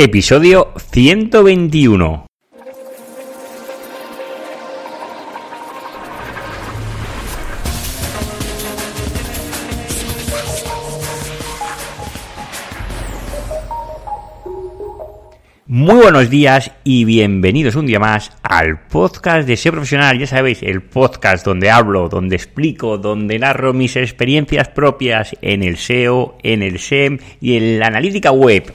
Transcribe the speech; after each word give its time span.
Episodio 0.00 0.74
121. 0.92 2.26
Muy 15.66 15.94
buenos 15.96 16.30
días 16.30 16.70
y 16.84 17.04
bienvenidos 17.04 17.74
un 17.74 17.86
día 17.86 17.98
más 17.98 18.30
al 18.44 18.86
podcast 18.86 19.48
de 19.48 19.56
SEO 19.56 19.72
Profesional. 19.72 20.16
Ya 20.16 20.28
sabéis, 20.28 20.62
el 20.62 20.80
podcast 20.80 21.44
donde 21.44 21.72
hablo, 21.72 22.08
donde 22.08 22.36
explico, 22.36 22.98
donde 22.98 23.40
narro 23.40 23.72
mis 23.72 23.96
experiencias 23.96 24.68
propias 24.68 25.34
en 25.42 25.64
el 25.64 25.76
SEO, 25.76 26.38
en 26.44 26.62
el 26.62 26.78
SEM 26.78 27.18
y 27.40 27.56
en 27.56 27.80
la 27.80 27.88
analítica 27.88 28.30
web. 28.30 28.72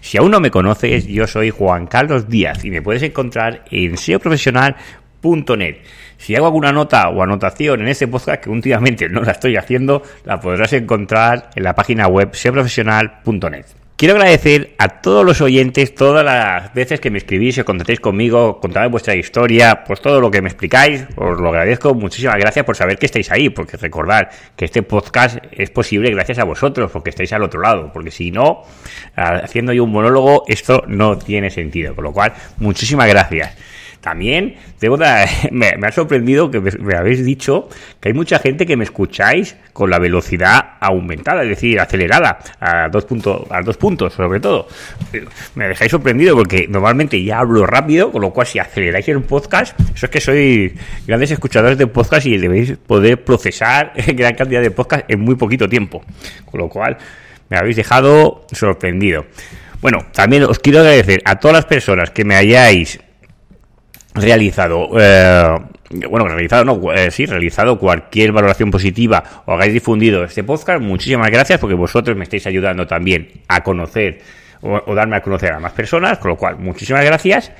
Si 0.00 0.18
aún 0.18 0.30
no 0.30 0.40
me 0.40 0.50
conoces, 0.50 1.06
yo 1.06 1.26
soy 1.26 1.50
Juan 1.50 1.86
Carlos 1.86 2.28
Díaz 2.28 2.64
y 2.64 2.70
me 2.70 2.82
puedes 2.82 3.02
encontrar 3.02 3.64
en 3.70 3.96
seoprofesional.net. 3.96 5.76
Si 6.16 6.36
hago 6.36 6.46
alguna 6.46 6.72
nota 6.72 7.08
o 7.08 7.22
anotación 7.22 7.80
en 7.80 7.88
este 7.88 8.08
podcast, 8.08 8.42
que 8.42 8.50
últimamente 8.50 9.08
no 9.08 9.22
la 9.22 9.32
estoy 9.32 9.56
haciendo, 9.56 10.02
la 10.24 10.40
podrás 10.40 10.72
encontrar 10.72 11.50
en 11.54 11.62
la 11.62 11.74
página 11.74 12.08
web 12.08 12.30
seoprofesional.net. 12.32 13.79
Quiero 14.00 14.14
agradecer 14.14 14.72
a 14.78 14.88
todos 15.02 15.26
los 15.26 15.42
oyentes, 15.42 15.94
todas 15.94 16.24
las 16.24 16.72
veces 16.72 17.00
que 17.00 17.10
me 17.10 17.18
escribís 17.18 17.58
o 17.58 17.66
contactéis 17.66 18.00
conmigo, 18.00 18.58
contáis 18.58 18.90
vuestra 18.90 19.14
historia, 19.14 19.84
pues 19.84 20.00
todo 20.00 20.22
lo 20.22 20.30
que 20.30 20.40
me 20.40 20.48
explicáis, 20.48 21.04
os 21.16 21.38
lo 21.38 21.50
agradezco. 21.50 21.92
Muchísimas 21.92 22.38
gracias 22.38 22.64
por 22.64 22.76
saber 22.76 22.96
que 22.96 23.04
estáis 23.04 23.30
ahí, 23.30 23.50
porque 23.50 23.76
recordad 23.76 24.30
que 24.56 24.64
este 24.64 24.82
podcast 24.82 25.36
es 25.52 25.68
posible 25.68 26.10
gracias 26.12 26.38
a 26.38 26.44
vosotros, 26.44 26.90
porque 26.90 27.10
estáis 27.10 27.30
al 27.34 27.42
otro 27.42 27.60
lado, 27.60 27.92
porque 27.92 28.10
si 28.10 28.30
no, 28.30 28.62
haciendo 29.16 29.74
yo 29.74 29.84
un 29.84 29.92
monólogo, 29.92 30.44
esto 30.48 30.82
no 30.86 31.18
tiene 31.18 31.50
sentido. 31.50 31.94
Con 31.94 32.04
lo 32.04 32.14
cual, 32.14 32.32
muchísimas 32.56 33.06
gracias. 33.06 33.54
También 34.00 34.56
me, 35.50 35.68
ha 35.68 35.92
sorprendido 35.92 36.50
que 36.50 36.60
me, 36.60 36.96
habéis 36.96 37.24
dicho 37.24 37.68
que 38.00 38.08
hay 38.08 38.14
mucha 38.14 38.38
gente 38.38 38.66
que 38.66 38.76
me 38.76 38.84
escucháis 38.84 39.56
con 39.72 39.90
la 39.90 39.98
velocidad 39.98 40.74
aumentada, 40.80 41.42
es 41.42 41.50
decir, 41.50 41.78
acelerada, 41.78 42.38
a 42.60 42.88
dos, 42.88 43.04
puntos, 43.04 43.42
a 43.50 43.60
dos 43.62 43.76
puntos 43.76 44.14
sobre 44.14 44.40
todo. 44.40 44.68
Me 45.54 45.68
dejáis 45.68 45.90
sorprendido 45.90 46.34
porque 46.34 46.66
normalmente 46.68 47.22
ya 47.22 47.40
hablo 47.40 47.66
rápido, 47.66 48.10
con 48.10 48.22
lo 48.22 48.30
cual 48.30 48.46
si 48.46 48.58
aceleráis 48.58 49.08
el 49.08 49.22
podcast, 49.22 49.78
eso 49.94 50.06
es 50.06 50.10
que 50.10 50.20
sois 50.20 50.72
grandes 51.06 51.30
escuchadores 51.30 51.76
de 51.76 51.86
podcast 51.86 52.26
y 52.26 52.38
debéis 52.38 52.76
poder 52.78 53.22
procesar 53.22 53.92
gran 54.14 54.34
cantidad 54.34 54.62
de 54.62 54.70
podcast 54.70 55.04
en 55.08 55.20
muy 55.20 55.34
poquito 55.34 55.68
tiempo. 55.68 56.02
Con 56.44 56.60
lo 56.60 56.68
cual 56.68 56.96
me 57.48 57.58
habéis 57.58 57.76
dejado 57.76 58.46
sorprendido. 58.52 59.26
Bueno, 59.80 60.06
también 60.12 60.44
os 60.44 60.58
quiero 60.58 60.80
agradecer 60.80 61.22
a 61.24 61.38
todas 61.38 61.54
las 61.56 61.66
personas 61.66 62.10
que 62.10 62.24
me 62.24 62.36
hayáis 62.36 63.00
realizado, 64.14 64.88
eh, 64.98 65.56
bueno, 66.08 66.26
realizado, 66.26 66.64
no, 66.64 66.92
eh, 66.92 67.10
sí, 67.10 67.26
realizado 67.26 67.78
cualquier 67.78 68.32
valoración 68.32 68.70
positiva 68.70 69.42
o 69.46 69.52
hagáis 69.52 69.72
difundido 69.72 70.24
este 70.24 70.44
podcast, 70.44 70.80
muchísimas 70.80 71.30
gracias 71.30 71.60
porque 71.60 71.74
vosotros 71.74 72.16
me 72.16 72.24
estáis 72.24 72.46
ayudando 72.46 72.86
también 72.86 73.28
a 73.48 73.62
conocer 73.62 74.20
o, 74.62 74.94
darme 74.94 75.16
a 75.16 75.22
conocer 75.22 75.52
a 75.52 75.60
más 75.60 75.72
personas, 75.72 76.18
con 76.18 76.30
lo 76.30 76.36
cual, 76.36 76.58
muchísimas 76.58 77.04
gracias. 77.04 77.52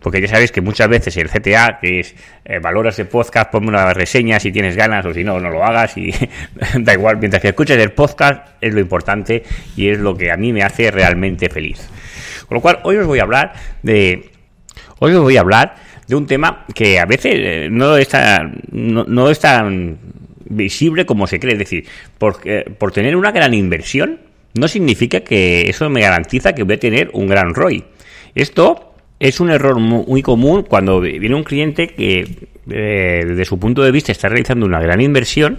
Porque 0.00 0.20
ya 0.20 0.28
sabéis 0.28 0.52
que 0.52 0.60
muchas 0.60 0.88
veces 0.88 1.16
el 1.16 1.28
CTA, 1.28 1.80
que 1.80 1.98
es 1.98 2.14
eh, 2.44 2.60
valoras 2.60 2.96
el 3.00 3.08
podcast, 3.08 3.50
ponme 3.50 3.66
una 3.66 3.92
reseña 3.92 4.38
si 4.38 4.52
tienes 4.52 4.76
ganas 4.76 5.04
o 5.04 5.12
si 5.12 5.24
no, 5.24 5.40
no 5.40 5.50
lo 5.50 5.64
hagas 5.64 5.96
y 5.96 6.14
da 6.78 6.92
igual, 6.92 7.16
mientras 7.16 7.42
que 7.42 7.48
escuches 7.48 7.76
el 7.78 7.90
podcast 7.90 8.46
es 8.60 8.72
lo 8.74 8.78
importante 8.78 9.42
y 9.76 9.88
es 9.88 9.98
lo 9.98 10.16
que 10.16 10.30
a 10.30 10.36
mí 10.36 10.52
me 10.52 10.62
hace 10.62 10.92
realmente 10.92 11.48
feliz. 11.48 11.88
Con 12.46 12.56
lo 12.56 12.60
cual, 12.60 12.78
hoy 12.84 12.96
os 12.96 13.06
voy 13.06 13.18
a 13.18 13.22
hablar 13.22 13.54
de... 13.82 14.30
Hoy 15.00 15.14
os 15.14 15.22
voy 15.22 15.36
a 15.36 15.40
hablar 15.40 15.74
de 16.08 16.16
un 16.16 16.26
tema 16.26 16.64
que 16.74 16.98
a 16.98 17.06
veces 17.06 17.34
eh, 17.36 17.68
no 17.70 17.96
está 17.96 18.50
no, 18.72 19.04
no 19.04 19.30
es 19.30 19.38
tan 19.38 19.98
visible 20.48 21.06
como 21.06 21.26
se 21.26 21.38
cree. 21.38 21.52
Es 21.52 21.58
decir, 21.60 21.86
por, 22.18 22.40
por 22.78 22.92
tener 22.92 23.14
una 23.14 23.30
gran 23.30 23.54
inversión, 23.54 24.20
no 24.54 24.68
significa 24.68 25.20
que 25.20 25.68
eso 25.68 25.88
me 25.90 26.00
garantiza 26.00 26.54
que 26.54 26.62
voy 26.62 26.74
a 26.74 26.80
tener 26.80 27.10
un 27.12 27.28
gran 27.28 27.54
ROI. 27.54 27.84
Esto 28.34 28.94
es 29.20 29.40
un 29.40 29.50
error 29.50 29.78
muy 29.78 30.22
común 30.22 30.62
cuando 30.62 31.00
viene 31.00 31.34
un 31.34 31.44
cliente 31.44 31.88
que 31.88 32.48
eh, 32.70 33.24
desde 33.26 33.44
su 33.44 33.58
punto 33.58 33.82
de 33.82 33.90
vista 33.90 34.12
está 34.12 34.28
realizando 34.28 34.66
una 34.66 34.80
gran 34.80 35.00
inversión, 35.00 35.58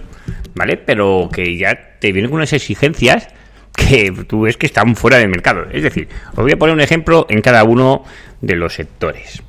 ¿vale? 0.54 0.76
Pero 0.76 1.28
que 1.32 1.56
ya 1.56 1.98
te 1.98 2.12
vienen 2.12 2.30
con 2.30 2.38
unas 2.38 2.52
exigencias 2.52 3.28
que 3.76 4.12
tú 4.26 4.42
ves 4.42 4.56
que 4.56 4.66
están 4.66 4.96
fuera 4.96 5.18
del 5.18 5.28
mercado. 5.28 5.66
Es 5.72 5.82
decir, 5.82 6.08
os 6.32 6.38
voy 6.38 6.52
a 6.52 6.58
poner 6.58 6.74
un 6.74 6.80
ejemplo 6.80 7.26
en 7.28 7.40
cada 7.42 7.64
uno 7.64 8.04
de 8.40 8.56
los 8.56 8.74
sectores. 8.74 9.42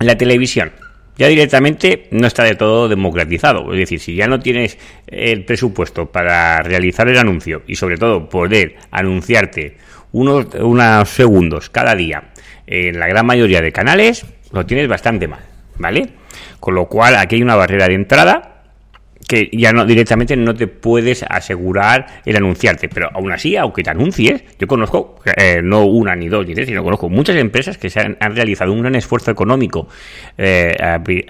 La 0.00 0.16
televisión 0.16 0.72
ya 1.16 1.28
directamente 1.28 2.08
no 2.10 2.26
está 2.26 2.42
de 2.42 2.56
todo 2.56 2.88
democratizado. 2.88 3.72
Es 3.72 3.78
decir, 3.78 4.00
si 4.00 4.16
ya 4.16 4.26
no 4.26 4.40
tienes 4.40 4.78
el 5.06 5.44
presupuesto 5.44 6.06
para 6.06 6.60
realizar 6.62 7.08
el 7.08 7.18
anuncio 7.18 7.62
y 7.66 7.76
sobre 7.76 7.96
todo 7.96 8.28
poder 8.28 8.76
anunciarte 8.90 9.76
unos, 10.12 10.46
unos 10.54 11.08
segundos 11.08 11.70
cada 11.70 11.94
día 11.94 12.32
en 12.66 12.98
la 12.98 13.06
gran 13.06 13.26
mayoría 13.26 13.60
de 13.60 13.72
canales, 13.72 14.26
lo 14.52 14.66
tienes 14.66 14.88
bastante 14.88 15.28
mal, 15.28 15.40
¿vale? 15.76 16.08
Con 16.58 16.74
lo 16.74 16.86
cual 16.86 17.16
aquí 17.16 17.36
hay 17.36 17.42
una 17.42 17.56
barrera 17.56 17.88
de 17.88 17.94
entrada 17.94 18.53
que 19.26 19.48
ya 19.52 19.72
no 19.72 19.84
directamente 19.84 20.36
no 20.36 20.54
te 20.54 20.66
puedes 20.66 21.24
asegurar 21.28 22.22
el 22.24 22.36
anunciarte, 22.36 22.88
pero 22.88 23.08
aún 23.12 23.32
así, 23.32 23.56
aunque 23.56 23.82
te 23.82 23.90
anuncies, 23.90 24.44
yo 24.58 24.66
conozco 24.66 25.20
eh, 25.36 25.60
no 25.62 25.86
una 25.86 26.14
ni 26.14 26.28
dos 26.28 26.46
ni 26.46 26.54
tres, 26.54 26.68
sino 26.68 26.82
conozco 26.82 27.08
muchas 27.08 27.36
empresas 27.36 27.78
que 27.78 27.90
se 27.90 28.00
han, 28.00 28.16
realizado 28.34 28.72
un 28.72 28.82
gran 28.82 28.94
esfuerzo 28.94 29.30
económico 29.30 29.88
eh, 30.36 30.76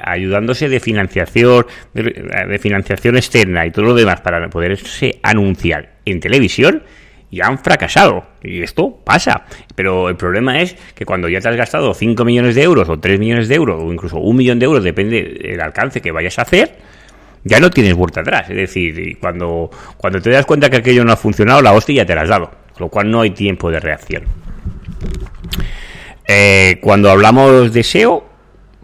ayudándose 0.02 0.68
de 0.68 0.80
financiación, 0.80 1.66
de, 1.92 2.58
financiación 2.58 3.16
externa 3.16 3.66
y 3.66 3.70
todo 3.70 3.84
lo 3.86 3.94
demás 3.94 4.20
para 4.20 4.48
poderse 4.48 5.18
anunciar 5.22 5.94
en 6.04 6.20
televisión 6.20 6.82
y 7.30 7.40
han 7.40 7.58
fracasado. 7.58 8.24
Y 8.42 8.62
esto 8.62 9.00
pasa. 9.04 9.44
Pero 9.74 10.08
el 10.08 10.16
problema 10.16 10.60
es 10.60 10.76
que 10.94 11.04
cuando 11.04 11.28
ya 11.28 11.40
te 11.40 11.48
has 11.48 11.56
gastado 11.56 11.92
5 11.92 12.24
millones 12.24 12.54
de 12.54 12.62
euros 12.62 12.88
o 12.88 12.98
3 12.98 13.18
millones 13.18 13.48
de 13.48 13.56
euros 13.56 13.82
o 13.82 13.92
incluso 13.92 14.18
un 14.18 14.36
millón 14.36 14.58
de 14.58 14.66
euros, 14.66 14.84
depende 14.84 15.22
del 15.42 15.60
alcance 15.60 16.00
que 16.00 16.12
vayas 16.12 16.38
a 16.38 16.42
hacer, 16.42 16.76
ya 17.44 17.60
no 17.60 17.70
tienes 17.70 17.94
vuelta 17.94 18.20
atrás. 18.20 18.48
Es 18.50 18.56
decir, 18.56 19.18
cuando, 19.20 19.70
cuando 19.96 20.20
te 20.20 20.30
das 20.30 20.46
cuenta 20.46 20.70
que 20.70 20.78
aquello 20.78 21.04
no 21.04 21.12
ha 21.12 21.16
funcionado, 21.16 21.62
la 21.62 21.72
hostia 21.72 21.96
ya 21.96 22.06
te 22.06 22.14
la 22.14 22.22
has 22.22 22.28
dado. 22.28 22.50
Con 22.72 22.86
lo 22.86 22.88
cual 22.88 23.10
no 23.10 23.20
hay 23.20 23.30
tiempo 23.30 23.70
de 23.70 23.80
reacción. 23.80 24.24
Eh, 26.26 26.78
cuando 26.80 27.10
hablamos 27.10 27.72
de 27.72 27.82
SEO, 27.82 28.24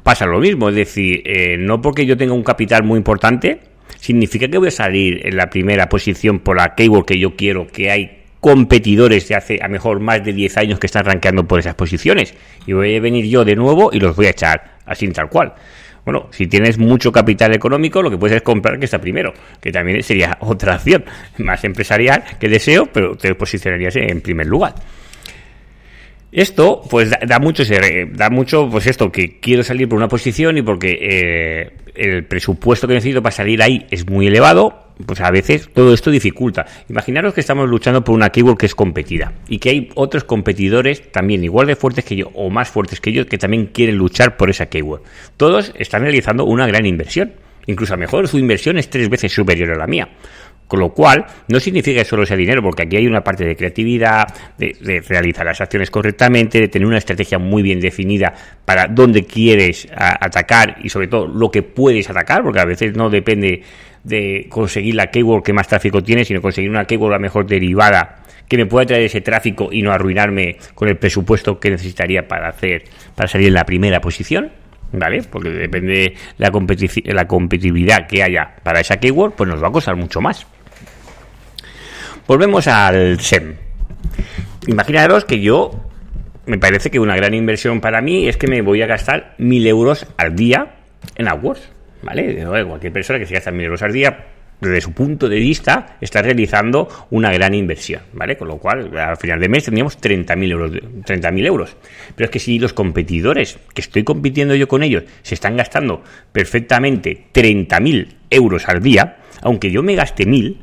pasa 0.02 0.26
lo 0.26 0.38
mismo. 0.38 0.68
Es 0.68 0.74
decir, 0.74 1.22
eh, 1.24 1.56
no 1.58 1.80
porque 1.80 2.06
yo 2.06 2.16
tenga 2.16 2.34
un 2.34 2.42
capital 2.42 2.84
muy 2.84 2.98
importante, 2.98 3.60
significa 3.98 4.48
que 4.48 4.58
voy 4.58 4.68
a 4.68 4.72
salir 4.72 5.26
en 5.26 5.36
la 5.36 5.50
primera 5.50 5.88
posición 5.88 6.40
por 6.40 6.56
la 6.56 6.74
keyword 6.74 7.06
que 7.06 7.18
yo 7.18 7.36
quiero, 7.36 7.66
que 7.66 7.90
hay 7.90 8.18
competidores 8.40 9.28
de 9.28 9.34
hace 9.34 9.58
a 9.62 9.68
mejor 9.68 10.00
más 10.00 10.24
de 10.24 10.32
10 10.32 10.56
años 10.56 10.78
que 10.78 10.86
están 10.86 11.04
rankeando 11.04 11.46
por 11.46 11.58
esas 11.58 11.74
posiciones. 11.74 12.34
Y 12.66 12.72
voy 12.72 12.96
a 12.96 13.00
venir 13.00 13.26
yo 13.26 13.44
de 13.44 13.56
nuevo 13.56 13.90
y 13.92 14.00
los 14.00 14.16
voy 14.16 14.26
a 14.26 14.30
echar 14.30 14.78
así 14.86 15.08
tal 15.08 15.28
cual. 15.28 15.54
Bueno, 16.04 16.28
si 16.30 16.46
tienes 16.46 16.78
mucho 16.78 17.12
capital 17.12 17.54
económico, 17.54 18.02
lo 18.02 18.10
que 18.10 18.18
puedes 18.18 18.36
es 18.36 18.42
comprar 18.42 18.78
que 18.78 18.86
está 18.86 19.00
primero, 19.00 19.32
que 19.60 19.70
también 19.70 20.02
sería 20.02 20.38
otra 20.40 20.74
acción 20.74 21.04
más 21.38 21.62
empresarial 21.64 22.24
que 22.38 22.48
deseo, 22.48 22.86
pero 22.86 23.16
te 23.16 23.34
posicionarías 23.34 23.96
en 23.96 24.20
primer 24.20 24.46
lugar. 24.46 24.74
Esto, 26.32 26.82
pues, 26.88 27.10
da, 27.10 27.38
mucho, 27.40 27.64
da 28.12 28.30
mucho, 28.30 28.68
pues 28.70 28.86
esto, 28.86 29.10
que 29.10 29.40
quiero 29.40 29.64
salir 29.64 29.88
por 29.88 29.98
una 29.98 30.06
posición 30.06 30.58
y 30.58 30.62
porque 30.62 30.96
eh, 31.00 31.72
el 31.96 32.24
presupuesto 32.24 32.86
que 32.86 32.94
necesito 32.94 33.20
para 33.20 33.32
salir 33.32 33.60
ahí 33.62 33.86
es 33.90 34.08
muy 34.08 34.28
elevado, 34.28 34.89
pues 35.06 35.20
a 35.20 35.30
veces 35.30 35.68
todo 35.72 35.92
esto 35.92 36.10
dificulta. 36.10 36.66
Imaginaros 36.88 37.34
que 37.34 37.40
estamos 37.40 37.68
luchando 37.68 38.02
por 38.02 38.14
una 38.14 38.30
keyword 38.30 38.58
que 38.58 38.66
es 38.66 38.74
competida 38.74 39.32
y 39.48 39.58
que 39.58 39.70
hay 39.70 39.88
otros 39.94 40.24
competidores 40.24 41.10
también 41.12 41.44
igual 41.44 41.66
de 41.66 41.76
fuertes 41.76 42.04
que 42.04 42.16
yo 42.16 42.30
o 42.34 42.50
más 42.50 42.68
fuertes 42.68 43.00
que 43.00 43.12
yo 43.12 43.26
que 43.26 43.38
también 43.38 43.66
quieren 43.66 43.96
luchar 43.96 44.36
por 44.36 44.50
esa 44.50 44.66
keyword. 44.66 45.02
Todos 45.36 45.72
están 45.78 46.02
realizando 46.02 46.44
una 46.44 46.66
gran 46.66 46.86
inversión. 46.86 47.32
Incluso 47.66 47.92
a 47.92 47.96
lo 47.96 48.00
mejor 48.00 48.26
su 48.26 48.38
inversión 48.38 48.78
es 48.78 48.88
tres 48.88 49.08
veces 49.08 49.32
superior 49.32 49.70
a 49.72 49.76
la 49.76 49.86
mía. 49.86 50.08
Con 50.70 50.78
lo 50.78 50.90
cual, 50.90 51.26
no 51.48 51.58
significa 51.58 51.98
que 51.98 52.04
solo 52.04 52.24
sea 52.24 52.36
dinero, 52.36 52.62
porque 52.62 52.84
aquí 52.84 52.96
hay 52.96 53.06
una 53.08 53.24
parte 53.24 53.44
de 53.44 53.56
creatividad, 53.56 54.28
de, 54.56 55.02
realizar 55.04 55.44
las 55.44 55.60
acciones 55.60 55.90
correctamente, 55.90 56.60
de 56.60 56.68
tener 56.68 56.86
una 56.86 56.98
estrategia 56.98 57.40
muy 57.40 57.60
bien 57.60 57.80
definida 57.80 58.32
para 58.64 58.86
dónde 58.86 59.24
quieres 59.24 59.88
atacar 59.92 60.76
y 60.80 60.88
sobre 60.88 61.08
todo 61.08 61.26
lo 61.26 61.50
que 61.50 61.64
puedes 61.64 62.08
atacar, 62.08 62.44
porque 62.44 62.60
a 62.60 62.64
veces 62.64 62.94
no 62.94 63.10
depende 63.10 63.64
de 64.04 64.46
conseguir 64.48 64.94
la 64.94 65.08
keyword 65.08 65.42
que 65.42 65.52
más 65.52 65.68
tráfico 65.68 66.02
tiene, 66.02 66.24
sino 66.24 66.40
conseguir 66.40 66.70
una 66.70 66.84
keyword 66.84 67.12
la 67.12 67.18
mejor 67.18 67.46
derivada 67.46 68.16
que 68.48 68.56
me 68.56 68.66
pueda 68.66 68.86
traer 68.86 69.04
ese 69.04 69.20
tráfico 69.20 69.68
y 69.70 69.80
no 69.82 69.92
arruinarme 69.92 70.56
con 70.74 70.88
el 70.88 70.96
presupuesto 70.96 71.60
que 71.60 71.70
necesitaría 71.70 72.26
para 72.26 72.48
hacer 72.48 72.82
para 73.14 73.28
salir 73.28 73.48
en 73.48 73.54
la 73.54 73.64
primera 73.64 74.00
posición. 74.00 74.50
¿Vale? 74.92 75.22
Porque 75.22 75.50
depende 75.50 75.92
de 75.92 76.14
la, 76.38 76.50
la 77.14 77.28
competitividad 77.28 78.08
que 78.08 78.24
haya 78.24 78.56
para 78.64 78.80
esa 78.80 78.96
keyword, 78.96 79.34
pues 79.34 79.48
nos 79.48 79.62
va 79.62 79.68
a 79.68 79.70
costar 79.70 79.94
mucho 79.94 80.20
más. 80.20 80.48
Volvemos 82.26 82.66
al 82.66 83.20
SEM. 83.20 83.54
Imaginaros 84.66 85.24
que 85.24 85.40
yo 85.40 85.70
me 86.46 86.58
parece 86.58 86.90
que 86.90 86.98
una 86.98 87.14
gran 87.14 87.34
inversión 87.34 87.80
para 87.80 88.00
mí 88.00 88.28
es 88.28 88.36
que 88.36 88.48
me 88.48 88.62
voy 88.62 88.82
a 88.82 88.86
gastar 88.86 89.34
mil 89.38 89.64
euros 89.66 90.06
al 90.16 90.34
día 90.34 90.74
en 91.14 91.28
AdWords, 91.28 91.70
¿vale? 92.02 92.44
Cualquier 92.66 92.92
persona 92.92 93.18
que 93.18 93.26
se 93.26 93.34
gasta 93.34 93.50
mil 93.50 93.64
euros 93.64 93.82
al 93.82 93.92
día 93.92 94.26
desde 94.60 94.80
su 94.80 94.92
punto 94.92 95.28
de 95.28 95.38
vista, 95.38 95.96
está 96.00 96.22
realizando 96.22 96.88
una 97.10 97.32
gran 97.32 97.54
inversión, 97.54 98.02
¿vale? 98.12 98.36
Con 98.36 98.48
lo 98.48 98.58
cual, 98.58 98.96
al 98.98 99.16
final 99.16 99.40
de 99.40 99.48
mes 99.48 99.64
tendríamos 99.64 99.98
30.000 99.98 100.50
euros, 100.50 100.72
30.000 100.72 101.46
euros. 101.46 101.76
Pero 102.14 102.26
es 102.26 102.30
que 102.30 102.38
si 102.38 102.58
los 102.58 102.72
competidores, 102.72 103.58
que 103.74 103.80
estoy 103.80 104.04
compitiendo 104.04 104.54
yo 104.54 104.68
con 104.68 104.82
ellos, 104.82 105.04
se 105.22 105.34
están 105.34 105.56
gastando 105.56 106.02
perfectamente 106.32 107.28
30.000 107.32 108.08
euros 108.28 108.68
al 108.68 108.82
día, 108.82 109.16
aunque 109.42 109.70
yo 109.70 109.82
me 109.82 109.94
gaste 109.94 110.26
1.000, 110.26 110.58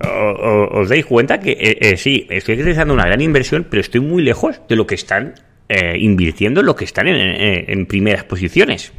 os 0.00 0.88
dais 0.88 1.06
cuenta 1.06 1.38
que 1.38 1.52
eh, 1.52 1.78
eh, 1.80 1.96
sí, 1.96 2.26
estoy 2.30 2.56
realizando 2.56 2.94
una 2.94 3.06
gran 3.06 3.20
inversión, 3.20 3.66
pero 3.70 3.80
estoy 3.80 4.00
muy 4.00 4.22
lejos 4.22 4.60
de 4.68 4.76
lo 4.76 4.86
que 4.86 4.96
están 4.96 5.34
eh, 5.68 5.96
invirtiendo 5.98 6.60
en 6.60 6.66
lo 6.66 6.74
que 6.74 6.84
están 6.84 7.06
en 7.08 7.86
primeras 7.86 8.24
posiciones. 8.24 8.92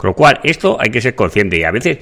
Con 0.00 0.08
lo 0.08 0.14
cual, 0.14 0.40
esto 0.44 0.78
hay 0.80 0.88
que 0.88 1.02
ser 1.02 1.14
consciente 1.14 1.58
y 1.58 1.62
a 1.62 1.70
veces 1.70 1.98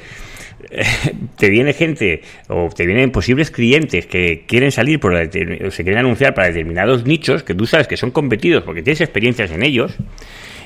te 1.36 1.50
viene 1.50 1.72
gente 1.72 2.22
o 2.46 2.68
te 2.68 2.86
vienen 2.86 3.10
posibles 3.10 3.50
clientes 3.50 4.06
que 4.06 4.44
quieren 4.46 4.70
salir 4.70 5.00
por 5.00 5.14
o 5.14 5.70
se 5.72 5.82
quieren 5.82 5.98
anunciar 5.98 6.32
para 6.32 6.46
determinados 6.46 7.04
nichos 7.04 7.42
que 7.42 7.56
tú 7.56 7.66
sabes 7.66 7.88
que 7.88 7.96
son 7.96 8.12
competidos 8.12 8.62
porque 8.62 8.84
tienes 8.84 9.00
experiencias 9.00 9.50
en 9.50 9.64
ellos 9.64 9.96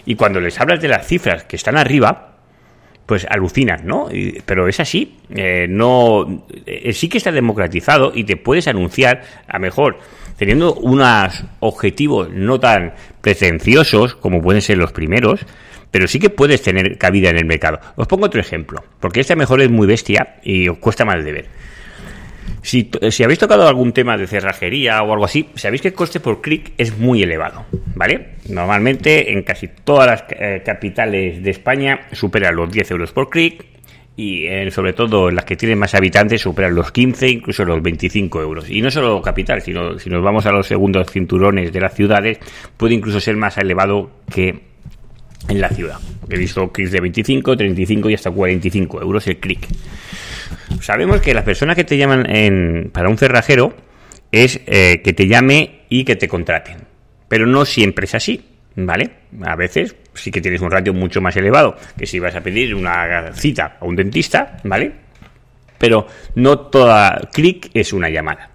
y 0.05 0.14
cuando 0.14 0.40
les 0.40 0.61
hablas 0.61 0.82
de 0.82 0.88
las 0.88 1.06
cifras 1.06 1.44
que 1.44 1.56
están 1.56 1.79
arriba 1.79 2.37
pues 3.06 3.26
alucinan, 3.31 3.87
¿no? 3.87 4.11
pero 4.44 4.69
es 4.69 4.79
así, 4.79 5.17
eh, 5.34 5.67
no 5.70 6.44
eh, 6.67 6.93
sí 6.93 7.08
que 7.08 7.17
está 7.17 7.32
democratizado 7.32 8.12
y 8.14 8.25
te 8.25 8.37
puedes 8.37 8.69
anunciar 8.69 9.23
a 9.49 9.58
mejor 9.58 9.99
teniendo 10.37 10.75
unos 10.75 11.44
objetivos 11.61 12.29
no 12.31 12.61
tan 12.61 12.93
pretenciosos 13.23 14.17
como 14.17 14.43
pueden 14.43 14.61
ser 14.61 14.76
los 14.76 14.93
primeros, 14.93 15.46
pero 15.93 16.09
sí 16.09 16.19
que 16.19 16.31
puedes 16.31 16.62
tener 16.62 16.99
cabida 16.99 17.31
en 17.31 17.37
el 17.37 17.44
mercado. 17.44 17.79
Os 17.94 18.09
pongo 18.09 18.27
otro 18.27 18.41
ejemplo, 18.41 18.83
porque 18.99 19.21
este 19.21 19.37
mejor 19.37 19.61
es 19.61 19.71
muy 19.71 19.87
bestia 19.87 20.41
y 20.43 20.67
os 20.67 20.79
cuesta 20.79 21.05
más 21.05 21.25
de 21.25 21.33
ver. 21.33 21.47
Si, 22.62 22.91
habéis 23.23 23.39
tocado 23.39 23.69
algún 23.69 23.93
tema 23.93 24.17
de 24.17 24.27
cerrajería 24.27 25.03
o 25.03 25.12
algo 25.12 25.25
así, 25.25 25.49
sabéis 25.55 25.83
que 25.83 25.89
el 25.89 25.94
coste 25.94 26.21
por 26.21 26.41
clic 26.41 26.73
es 26.79 26.97
muy 26.97 27.23
elevado, 27.23 27.67
¿vale? 27.94 28.37
Normalmente 28.49 29.33
en 29.33 29.43
casi 29.43 29.69
todas 29.69 30.06
las 30.06 30.25
eh, 30.31 30.62
capitales 30.65 31.43
de 31.43 31.50
España 31.50 32.06
superan 32.12 32.56
los 32.56 32.71
10 32.71 32.93
euros 32.93 33.12
por 33.12 33.31
clic 33.31 33.67
y 34.17 34.47
sobre 34.71 34.93
todo 34.93 35.31
en 35.31 35.37
las 35.37 35.44
que 35.44 35.56
tienen 35.56 35.79
más 35.79 35.94
habitantes 35.94 36.43
superan 36.43 36.75
los 36.75 36.93
15, 36.93 37.29
incluso 37.29 37.65
los 37.65 37.83
25 37.83 38.41
euros. 38.41 38.71
Y 38.71 38.81
no 38.81 38.91
solo 38.91 39.21
capital, 39.23 39.62
sino 39.62 39.99
si 39.99 40.11
nos 40.11 40.23
vamos 40.23 40.47
a 40.47 40.53
los 40.53 40.67
segundos 40.67 41.11
cinturones 41.11 41.73
de 41.73 41.81
las 41.81 41.94
ciudades, 41.94 42.39
puede 42.77 42.94
incluso 42.94 43.21
ser 43.21 43.37
más 43.37 43.59
elevado 43.59 44.11
que 44.33 44.71
en 45.49 45.61
la 45.61 45.69
ciudad. 45.69 45.99
He 46.29 46.39
visto 46.39 46.71
clics 46.73 46.93
de 46.93 47.00
25, 47.00 47.56
35 47.56 48.11
y 48.11 48.15
hasta 48.15 48.31
45 48.31 49.03
euros 49.03 49.27
el 49.27 49.39
clic. 49.39 49.67
Sabemos 50.81 51.21
que 51.21 51.35
las 51.35 51.44
personas 51.44 51.77
que 51.77 51.85
te 51.85 51.97
llaman 51.97 52.29
en, 52.29 52.91
para 52.93 53.09
un 53.09 53.19
cerrajero 53.19 53.75
es 54.31 54.61
eh, 54.67 55.00
que 55.03 55.12
te 55.12 55.27
llame 55.27 55.83
y 55.89 56.05
que 56.05 56.17
te 56.17 56.29
contraten. 56.29 56.79
Pero 57.29 57.47
no 57.47 57.65
siempre 57.65 58.06
es 58.06 58.15
así, 58.15 58.44
¿vale? 58.77 59.11
A 59.43 59.56
veces 59.56 59.94
sí 60.15 60.31
que 60.31 60.41
tienes 60.41 60.61
un 60.61 60.71
ratio 60.71 60.93
mucho 60.93 61.21
más 61.21 61.37
elevado 61.37 61.77
que 61.97 62.06
si 62.06 62.19
vas 62.19 62.35
a 62.35 62.41
pedir 62.41 62.75
una 62.75 63.33
cita 63.35 63.77
a 63.81 63.85
un 63.85 63.97
dentista, 63.97 64.59
¿vale? 64.65 64.93
Pero 65.79 66.06
no 66.37 66.59
toda 66.59 67.29
clic 67.33 67.71
es 67.75 67.93
una 67.93 68.09
llamada. 68.09 68.50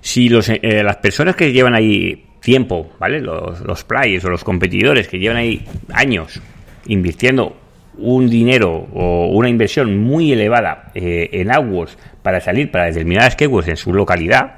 Si 0.00 0.28
los, 0.28 0.48
eh, 0.48 0.82
las 0.82 0.96
personas 0.96 1.36
que 1.36 1.52
llevan 1.52 1.74
ahí 1.74 2.29
tiempo, 2.40 2.90
¿vale? 2.98 3.20
Los, 3.20 3.84
players 3.84 4.24
o 4.24 4.30
los 4.30 4.44
competidores 4.44 5.08
que 5.08 5.18
llevan 5.18 5.36
ahí 5.36 5.64
años 5.92 6.40
invirtiendo 6.86 7.56
un 7.98 8.30
dinero 8.30 8.88
o 8.92 9.28
una 9.28 9.48
inversión 9.48 9.98
muy 9.98 10.32
elevada 10.32 10.90
eh, 10.94 11.28
en 11.32 11.50
AdWords 11.50 11.98
para 12.22 12.40
salir 12.40 12.70
para 12.70 12.86
determinadas 12.86 13.36
keywords 13.36 13.68
en 13.68 13.76
su 13.76 13.92
localidad, 13.92 14.54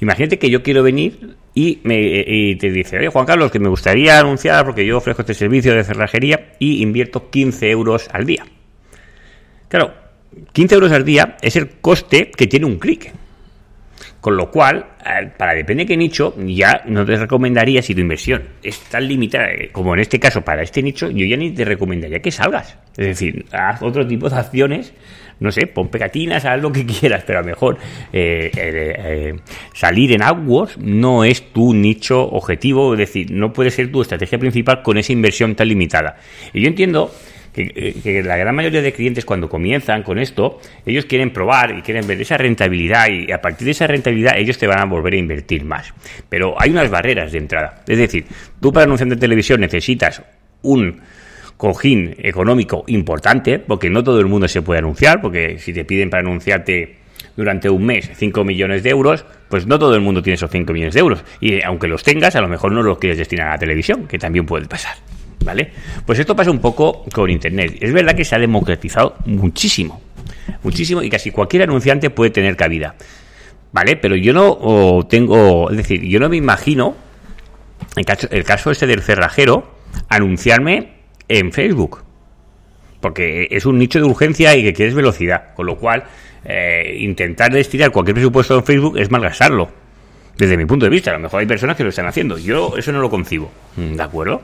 imagínate 0.00 0.38
que 0.38 0.50
yo 0.50 0.62
quiero 0.62 0.82
venir 0.82 1.36
y, 1.54 1.80
me, 1.82 2.00
y 2.00 2.56
te 2.56 2.70
dice, 2.70 2.98
oye 2.98 3.08
Juan 3.08 3.26
Carlos, 3.26 3.50
que 3.50 3.58
me 3.58 3.68
gustaría 3.68 4.18
anunciar 4.18 4.64
porque 4.64 4.86
yo 4.86 4.98
ofrezco 4.98 5.22
este 5.22 5.34
servicio 5.34 5.74
de 5.74 5.84
cerrajería 5.84 6.52
y 6.58 6.82
invierto 6.82 7.28
15 7.30 7.70
euros 7.70 8.08
al 8.12 8.24
día. 8.24 8.44
Claro, 9.68 9.94
15 10.52 10.74
euros 10.74 10.92
al 10.92 11.04
día 11.04 11.36
es 11.42 11.56
el 11.56 11.68
coste 11.80 12.30
que 12.30 12.46
tiene 12.46 12.66
un 12.66 12.78
clic. 12.78 13.12
Con 14.22 14.36
lo 14.36 14.52
cual, 14.52 14.86
para 15.36 15.52
depende 15.52 15.82
de 15.82 15.88
qué 15.88 15.96
nicho, 15.96 16.36
ya 16.38 16.84
no 16.86 17.04
te 17.04 17.16
recomendaría 17.16 17.82
si 17.82 17.92
tu 17.92 18.02
inversión 18.02 18.50
es 18.62 18.78
tan 18.82 19.08
limitada, 19.08 19.50
eh, 19.50 19.70
como 19.72 19.94
en 19.94 20.00
este 20.00 20.20
caso 20.20 20.42
para 20.42 20.62
este 20.62 20.80
nicho, 20.80 21.10
yo 21.10 21.26
ya 21.26 21.36
ni 21.36 21.50
te 21.50 21.64
recomendaría 21.64 22.22
que 22.22 22.30
salgas. 22.30 22.78
Es 22.96 23.04
decir, 23.04 23.44
haz 23.50 23.82
otro 23.82 24.06
tipo 24.06 24.30
de 24.30 24.36
acciones, 24.36 24.94
no 25.42 25.50
sé, 25.50 25.66
pon 25.66 25.88
pegatinas, 25.88 26.44
haz 26.44 26.60
lo 26.60 26.72
que 26.72 26.86
quieras, 26.86 27.24
pero 27.26 27.40
a 27.40 27.42
lo 27.42 27.48
mejor 27.48 27.78
eh, 28.12 29.34
salir 29.74 30.12
en 30.12 30.22
AdWords 30.22 30.78
no 30.78 31.24
es 31.24 31.52
tu 31.52 31.74
nicho 31.74 32.22
objetivo, 32.22 32.94
es 32.94 32.98
decir, 32.98 33.30
no 33.30 33.52
puede 33.52 33.70
ser 33.70 33.90
tu 33.90 34.02
estrategia 34.02 34.38
principal 34.38 34.82
con 34.82 34.98
esa 34.98 35.12
inversión 35.12 35.54
tan 35.54 35.68
limitada. 35.68 36.16
Y 36.52 36.62
yo 36.62 36.68
entiendo 36.68 37.10
que, 37.52 38.22
la 38.24 38.36
gran 38.36 38.54
mayoría 38.54 38.80
de 38.80 38.92
clientes 38.92 39.24
cuando 39.24 39.48
comienzan 39.48 40.02
con 40.02 40.18
esto, 40.18 40.60
ellos 40.86 41.04
quieren 41.04 41.32
probar 41.32 41.76
y 41.76 41.82
quieren 41.82 42.06
ver 42.06 42.20
esa 42.20 42.36
rentabilidad 42.38 43.08
y 43.08 43.30
a 43.30 43.40
partir 43.40 43.66
de 43.66 43.72
esa 43.72 43.86
rentabilidad 43.86 44.38
ellos 44.38 44.58
te 44.58 44.66
van 44.66 44.80
a 44.80 44.84
volver 44.86 45.14
a 45.14 45.16
invertir 45.16 45.64
más. 45.64 45.92
Pero 46.28 46.54
hay 46.58 46.70
unas 46.70 46.90
barreras 46.90 47.32
de 47.32 47.38
entrada. 47.38 47.82
Es 47.86 47.98
decir, 47.98 48.24
tú 48.60 48.72
para 48.72 48.84
anunciar 48.84 49.12
en 49.12 49.18
televisión 49.18 49.60
necesitas 49.60 50.22
un 50.62 51.00
cojín 51.62 52.16
económico 52.18 52.82
importante, 52.88 53.60
porque 53.60 53.88
no 53.88 54.02
todo 54.02 54.18
el 54.18 54.26
mundo 54.26 54.48
se 54.48 54.62
puede 54.62 54.80
anunciar, 54.80 55.20
porque 55.20 55.60
si 55.60 55.72
te 55.72 55.84
piden 55.84 56.10
para 56.10 56.20
anunciarte 56.20 56.96
durante 57.36 57.70
un 57.70 57.86
mes 57.86 58.10
5 58.16 58.42
millones 58.42 58.82
de 58.82 58.90
euros, 58.90 59.24
pues 59.48 59.64
no 59.64 59.78
todo 59.78 59.94
el 59.94 60.00
mundo 60.00 60.24
tiene 60.24 60.34
esos 60.34 60.50
5 60.50 60.72
millones 60.72 60.94
de 60.94 60.98
euros. 60.98 61.22
Y 61.40 61.62
aunque 61.62 61.86
los 61.86 62.02
tengas, 62.02 62.34
a 62.34 62.40
lo 62.40 62.48
mejor 62.48 62.72
no 62.72 62.82
los 62.82 62.98
quieres 62.98 63.16
destinar 63.16 63.46
a 63.46 63.50
la 63.52 63.58
televisión, 63.58 64.08
que 64.08 64.18
también 64.18 64.44
puede 64.44 64.66
pasar. 64.66 64.96
¿Vale? 65.44 65.70
Pues 66.04 66.18
esto 66.18 66.34
pasa 66.34 66.50
un 66.50 66.58
poco 66.58 67.04
con 67.14 67.30
Internet. 67.30 67.76
Es 67.80 67.92
verdad 67.92 68.16
que 68.16 68.24
se 68.24 68.34
ha 68.34 68.40
democratizado 68.40 69.14
muchísimo, 69.26 70.02
muchísimo 70.64 71.00
y 71.00 71.10
casi 71.10 71.30
cualquier 71.30 71.62
anunciante 71.62 72.10
puede 72.10 72.32
tener 72.32 72.56
cabida. 72.56 72.96
¿Vale? 73.70 73.94
Pero 73.94 74.16
yo 74.16 74.32
no 74.32 75.06
tengo, 75.08 75.70
es 75.70 75.76
decir, 75.76 76.02
yo 76.02 76.18
no 76.18 76.28
me 76.28 76.38
imagino 76.38 76.96
el 77.94 78.04
caso, 78.04 78.26
el 78.32 78.42
caso 78.42 78.72
este 78.72 78.88
del 78.88 79.00
cerrajero 79.00 79.76
anunciarme 80.08 81.01
en 81.38 81.52
Facebook. 81.52 82.02
Porque 83.00 83.48
es 83.50 83.66
un 83.66 83.78
nicho 83.78 83.98
de 83.98 84.04
urgencia 84.04 84.56
y 84.56 84.62
que 84.62 84.72
quieres 84.72 84.94
velocidad. 84.94 85.54
Con 85.54 85.66
lo 85.66 85.76
cual, 85.76 86.04
eh, 86.44 86.96
intentar 87.00 87.52
destinar 87.52 87.90
cualquier 87.90 88.14
presupuesto 88.14 88.56
en 88.56 88.64
Facebook 88.64 88.98
es 88.98 89.10
malgastarlo. 89.10 89.70
Desde 90.36 90.56
mi 90.56 90.64
punto 90.64 90.86
de 90.86 90.90
vista, 90.90 91.10
a 91.10 91.14
lo 91.14 91.20
mejor 91.20 91.40
hay 91.40 91.46
personas 91.46 91.76
que 91.76 91.82
lo 91.82 91.90
están 91.90 92.06
haciendo. 92.06 92.38
Yo 92.38 92.76
eso 92.76 92.92
no 92.92 93.00
lo 93.00 93.10
concibo. 93.10 93.50
¿De 93.76 94.02
acuerdo? 94.02 94.40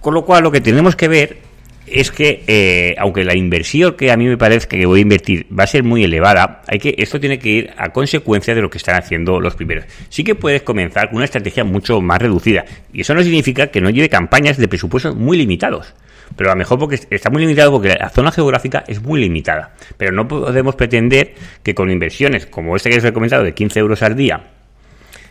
Con 0.00 0.14
lo 0.14 0.24
cual, 0.24 0.42
lo 0.44 0.50
que 0.50 0.60
tenemos 0.60 0.96
que 0.96 1.08
ver 1.08 1.38
es 1.86 2.10
que, 2.10 2.42
eh, 2.46 2.94
aunque 2.98 3.24
la 3.24 3.36
inversión 3.36 3.94
que 3.94 4.10
a 4.10 4.16
mí 4.16 4.26
me 4.26 4.36
parece 4.36 4.66
que 4.66 4.84
voy 4.86 5.00
a 5.00 5.02
invertir 5.02 5.46
va 5.56 5.64
a 5.64 5.66
ser 5.66 5.84
muy 5.84 6.04
elevada, 6.04 6.62
hay 6.66 6.78
que 6.78 6.94
esto 6.98 7.20
tiene 7.20 7.38
que 7.38 7.48
ir 7.48 7.70
a 7.76 7.90
consecuencia 7.90 8.54
de 8.54 8.62
lo 8.62 8.70
que 8.70 8.78
están 8.78 8.96
haciendo 8.96 9.40
los 9.40 9.54
primeros. 9.54 9.84
Sí 10.08 10.24
que 10.24 10.34
puedes 10.34 10.62
comenzar 10.62 11.08
con 11.08 11.16
una 11.16 11.24
estrategia 11.24 11.64
mucho 11.64 12.00
más 12.00 12.20
reducida, 12.20 12.64
y 12.92 13.02
eso 13.02 13.14
no 13.14 13.22
significa 13.22 13.68
que 13.68 13.80
no 13.80 13.90
lleve 13.90 14.08
campañas 14.08 14.56
de 14.56 14.68
presupuestos 14.68 15.14
muy 15.14 15.36
limitados. 15.36 15.94
Pero 16.34 16.50
a 16.50 16.54
lo 16.54 16.58
mejor 16.58 16.78
porque 16.78 16.98
está 17.10 17.30
muy 17.30 17.40
limitado 17.42 17.70
porque 17.70 17.94
la 17.98 18.08
zona 18.10 18.32
geográfica 18.32 18.82
es 18.88 19.00
muy 19.00 19.20
limitada. 19.20 19.74
Pero 19.96 20.10
no 20.10 20.26
podemos 20.26 20.74
pretender 20.74 21.34
que 21.62 21.74
con 21.74 21.88
inversiones 21.88 22.46
como 22.46 22.74
esta 22.74 22.90
que 22.90 22.98
os 22.98 23.04
he 23.04 23.12
comentado 23.12 23.44
de 23.44 23.54
15 23.54 23.78
euros 23.78 24.02
al 24.02 24.16
día, 24.16 24.42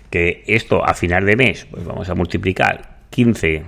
que 0.10 0.44
esto 0.48 0.86
a 0.86 0.94
final 0.94 1.26
de 1.26 1.36
mes, 1.36 1.68
pues 1.70 1.84
vamos 1.84 2.10
a 2.10 2.16
multiplicar 2.16 3.00
15 3.10 3.64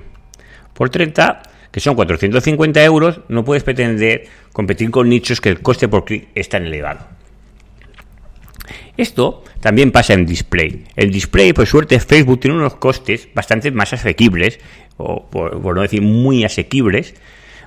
por 0.74 0.90
30, 0.90 1.42
que 1.72 1.80
son 1.80 1.96
450 1.96 2.84
euros, 2.84 3.22
no 3.28 3.44
puedes 3.44 3.64
pretender 3.64 4.26
competir 4.54 4.92
con 4.92 5.10
nichos 5.10 5.42
que 5.42 5.50
el 5.50 5.62
coste 5.62 5.88
por 5.88 6.06
clic 6.06 6.30
es 6.36 6.50
tan 6.50 6.66
elevado. 6.66 7.08
Esto 8.98 9.44
también 9.60 9.92
pasa 9.92 10.14
en 10.14 10.26
display. 10.26 10.86
El 10.96 11.12
display, 11.12 11.54
por 11.54 11.68
suerte, 11.68 12.00
Facebook 12.00 12.40
tiene 12.40 12.58
unos 12.58 12.76
costes 12.76 13.30
bastante 13.34 13.72
más 13.72 13.94
asequibles, 13.94 14.60
o 14.98 15.30
por, 15.30 15.76
no 15.76 15.82
decir 15.82 16.02
muy 16.02 16.44
asequibles, 16.44 17.14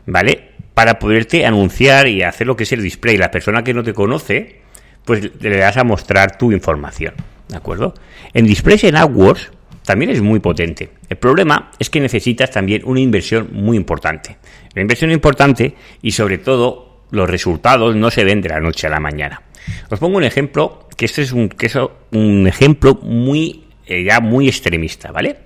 ¿vale? 0.07 0.51
Para 0.75 0.99
poderte 0.99 1.47
anunciar 1.47 2.09
y 2.09 2.23
hacer 2.23 2.47
lo 2.47 2.57
que 2.57 2.65
es 2.65 2.73
el 2.73 2.83
display. 2.83 3.17
La 3.17 3.31
persona 3.31 3.63
que 3.63 3.75
no 3.75 3.85
te 3.85 3.95
conoce, 3.95 4.61
pues 5.05 5.31
le 5.41 5.57
das 5.57 5.77
a 5.77 5.85
mostrar 5.85 6.37
tu 6.37 6.51
información, 6.51 7.15
¿de 7.49 7.57
acuerdo? 7.57 7.95
En 8.35 8.47
displays 8.47 8.83
en 8.85 8.97
AdWords, 8.97 9.53
también 9.91 10.13
es 10.13 10.23
muy 10.23 10.39
potente. 10.39 10.89
El 11.09 11.17
problema 11.17 11.73
es 11.77 11.91
que 11.91 11.99
necesitas 11.99 12.49
también 12.49 12.83
una 12.85 13.01
inversión 13.01 13.49
muy 13.51 13.77
importante. 13.77 14.37
La 14.73 14.83
inversión 14.83 15.11
importante 15.11 15.75
y 16.01 16.13
sobre 16.13 16.39
todo 16.39 17.07
los 17.11 17.29
resultados 17.29 17.97
no 17.97 18.09
se 18.09 18.23
ven 18.23 18.41
de 18.41 18.51
la 18.51 18.61
noche 18.61 18.87
a 18.87 18.91
la 18.91 19.01
mañana. 19.01 19.43
Os 19.91 19.99
pongo 19.99 20.19
un 20.19 20.23
ejemplo, 20.23 20.87
que 20.97 21.07
este 21.07 21.23
es 21.23 21.33
un, 21.33 21.49
que 21.49 21.69
un 22.13 22.47
ejemplo 22.47 23.01
muy 23.03 23.65
eh, 23.85 24.05
ya 24.05 24.21
muy 24.21 24.47
extremista, 24.47 25.11
¿vale? 25.11 25.37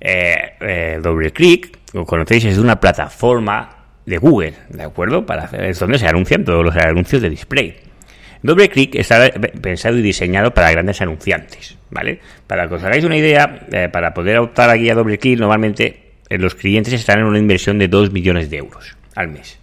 Eh, 0.00 0.36
eh, 0.60 0.98
doble 1.00 1.30
clic, 1.30 1.78
como 1.92 2.06
conocéis, 2.06 2.46
es 2.46 2.58
una 2.58 2.80
plataforma 2.80 3.84
de 4.04 4.18
Google, 4.18 4.54
¿de 4.70 4.82
acuerdo? 4.82 5.24
Para 5.24 5.44
hacer, 5.44 5.62
es 5.62 5.78
donde 5.78 6.00
se 6.00 6.08
anuncian 6.08 6.44
todos 6.44 6.64
los 6.64 6.74
anuncios 6.74 7.22
de 7.22 7.30
display. 7.30 7.76
Doble 8.44 8.68
clic 8.68 8.94
está 8.96 9.30
pensado 9.62 9.96
y 9.96 10.02
diseñado 10.02 10.52
para 10.52 10.70
grandes 10.70 11.00
anunciantes, 11.00 11.78
¿vale? 11.88 12.20
Para 12.46 12.68
que 12.68 12.74
os 12.74 12.84
hagáis 12.84 13.02
una 13.02 13.16
idea, 13.16 13.66
eh, 13.72 13.88
para 13.90 14.12
poder 14.12 14.36
optar 14.36 14.68
aquí 14.68 14.90
a 14.90 14.94
doble 14.94 15.16
clic, 15.16 15.38
normalmente 15.38 16.12
eh, 16.28 16.36
los 16.36 16.54
clientes 16.54 16.92
están 16.92 17.20
en 17.20 17.24
una 17.24 17.38
inversión 17.38 17.78
de 17.78 17.88
2 17.88 18.12
millones 18.12 18.50
de 18.50 18.58
euros 18.58 18.98
al 19.14 19.28
mes. 19.28 19.58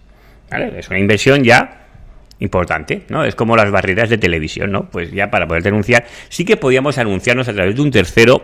¿vale? 0.50 0.72
Es 0.76 0.88
una 0.88 0.98
inversión 0.98 1.44
ya 1.44 1.86
importante, 2.40 3.02
¿no? 3.08 3.24
Es 3.24 3.36
como 3.36 3.56
las 3.56 3.70
barreras 3.70 4.10
de 4.10 4.18
televisión, 4.18 4.72
¿no? 4.72 4.90
Pues 4.90 5.12
ya 5.12 5.30
para 5.30 5.46
poder 5.46 5.62
denunciar, 5.62 6.04
sí 6.28 6.44
que 6.44 6.56
podíamos 6.56 6.98
anunciarnos 6.98 7.46
a 7.46 7.52
través 7.52 7.76
de 7.76 7.82
un 7.82 7.92
tercero. 7.92 8.42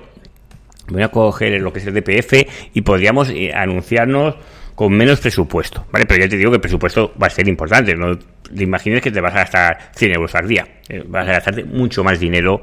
Voy 0.87 1.03
a 1.03 1.09
coger 1.09 1.61
lo 1.61 1.73
que 1.73 1.81
es 1.81 1.87
el 1.89 1.95
DPF 1.95 2.71
y 2.75 2.83
podríamos 2.83 3.29
eh, 3.31 3.53
anunciarnos 3.53 4.37
con 4.79 4.93
menos 4.93 5.19
presupuesto, 5.19 5.85
¿vale? 5.91 6.07
Pero 6.07 6.21
ya 6.21 6.29
te 6.29 6.37
digo 6.37 6.53
que 6.53 6.59
el 6.59 6.61
presupuesto 6.61 7.13
va 7.21 7.27
a 7.27 7.31
ser 7.31 7.49
importante, 7.49 7.97
no 7.97 8.17
te 8.17 8.63
imagines 8.63 9.03
que 9.03 9.11
te 9.11 9.21
vas 9.21 9.35
a 9.35 9.39
gastar 9.39 9.91
100 9.97 10.13
euros 10.13 10.37
al 10.37 10.47
día, 10.47 10.69
eh, 10.89 11.03
vas 11.05 11.27
a 11.27 11.33
gastarte 11.33 11.65
mucho 11.65 12.05
más 12.05 12.21
dinero 12.21 12.63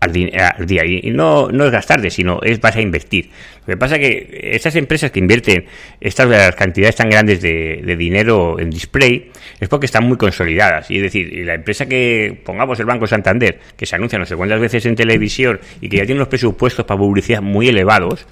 al, 0.00 0.14
di 0.14 0.32
día 0.60 0.82
y 0.86 1.10
no, 1.10 1.50
no 1.50 1.66
es 1.66 1.70
gastarte, 1.70 2.08
sino 2.08 2.40
es 2.40 2.58
vas 2.58 2.74
a 2.76 2.80
invertir. 2.80 3.28
Lo 3.66 3.74
que 3.74 3.76
pasa 3.76 3.96
es 3.96 4.00
que 4.00 4.50
estas 4.54 4.76
empresas 4.76 5.10
que 5.10 5.18
invierten 5.18 5.66
estas 6.00 6.54
cantidades 6.54 6.96
tan 6.96 7.10
grandes 7.10 7.42
de, 7.42 7.82
de, 7.84 7.96
dinero 7.96 8.58
en 8.58 8.70
display 8.70 9.30
es 9.60 9.68
porque 9.68 9.84
están 9.84 10.04
muy 10.04 10.16
consolidadas. 10.16 10.90
Y 10.90 10.96
es 10.96 11.02
decir, 11.02 11.30
y 11.34 11.44
la 11.44 11.52
empresa 11.52 11.84
que, 11.84 12.40
pongamos 12.46 12.80
el 12.80 12.86
Banco 12.86 13.06
Santander, 13.06 13.60
que 13.76 13.84
se 13.84 13.94
anuncia 13.94 14.18
no 14.18 14.24
sé 14.24 14.36
cuántas 14.36 14.58
veces 14.58 14.86
en 14.86 14.96
televisión 14.96 15.60
y 15.82 15.90
que 15.90 15.98
ya 15.98 16.06
tiene 16.06 16.18
unos 16.18 16.28
presupuestos 16.28 16.86
para 16.86 16.98
publicidad 16.98 17.42
muy 17.42 17.68
elevados, 17.68 18.26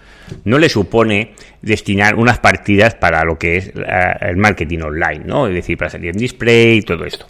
no 0.45 0.59
le 0.59 0.69
supone 0.69 1.35
destinar 1.63 2.15
unas 2.17 2.39
partidas 2.39 2.95
para 2.95 3.25
lo 3.25 3.39
que 3.39 3.57
es 3.57 3.73
el 4.21 4.37
marketing 4.37 4.81
online, 4.81 5.25
¿no? 5.25 5.47
Es 5.47 5.55
decir, 5.55 5.77
para 5.77 5.91
salir 5.91 6.11
en 6.11 6.17
display 6.17 6.79
y 6.79 6.83
todo 6.83 7.05
esto. 7.05 7.27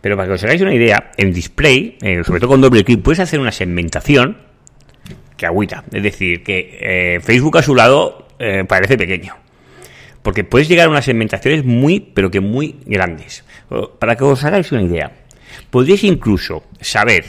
Pero 0.00 0.16
para 0.16 0.28
que 0.28 0.34
os 0.34 0.44
hagáis 0.44 0.60
una 0.62 0.74
idea, 0.74 1.10
en 1.16 1.32
display, 1.32 1.96
eh, 2.00 2.22
sobre 2.24 2.40
todo 2.40 2.50
con 2.50 2.60
doble 2.60 2.84
clic, 2.84 3.02
puedes 3.02 3.20
hacer 3.20 3.40
una 3.40 3.52
segmentación 3.52 4.38
que 5.36 5.46
agüita. 5.46 5.84
Es 5.92 6.02
decir, 6.02 6.42
que 6.42 6.78
eh, 6.80 7.20
Facebook 7.20 7.58
a 7.58 7.62
su 7.62 7.74
lado 7.74 8.28
eh, 8.38 8.64
parece 8.68 8.96
pequeño. 8.96 9.36
Porque 10.22 10.44
puedes 10.44 10.68
llegar 10.68 10.86
a 10.86 10.90
unas 10.90 11.04
segmentaciones 11.04 11.64
muy, 11.64 12.00
pero 12.00 12.30
que 12.30 12.40
muy 12.40 12.76
grandes. 12.86 13.44
Para 13.98 14.16
que 14.16 14.24
os 14.24 14.44
hagáis 14.44 14.70
una 14.72 14.82
idea, 14.82 15.12
podríais 15.70 16.04
incluso 16.04 16.64
saber, 16.80 17.24